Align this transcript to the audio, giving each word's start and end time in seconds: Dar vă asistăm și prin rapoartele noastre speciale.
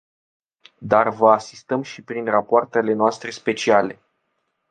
Dar 0.79 1.09
vă 1.09 1.31
asistăm 1.31 1.81
și 1.81 2.01
prin 2.01 2.25
rapoartele 2.25 2.93
noastre 2.93 3.29
speciale. 3.29 3.99